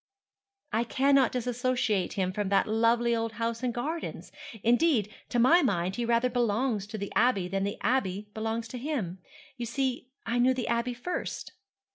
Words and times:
'I 0.73 0.85
cannot 0.85 1.31
dissociate 1.31 2.13
him 2.13 2.31
from 2.33 2.49
that 2.49 2.65
lovely 2.65 3.15
old 3.15 3.33
house 3.33 3.61
and 3.61 3.71
gardens. 3.71 4.31
Indeed, 4.63 5.13
to 5.29 5.37
my 5.37 5.61
mind 5.61 5.97
he 5.97 6.05
rather 6.05 6.27
belongs 6.27 6.87
to 6.87 6.97
the 6.97 7.13
Abbey 7.15 7.47
than 7.47 7.65
the 7.65 7.77
Abbey 7.81 8.27
belongs 8.33 8.67
to 8.69 8.79
him. 8.79 9.19
You 9.57 9.67
see 9.67 10.09
I 10.25 10.39
knew 10.39 10.55
the 10.55 10.67
Abbey 10.67 10.95
first.' 10.95 11.51